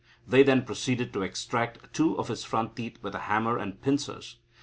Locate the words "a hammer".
3.13-3.59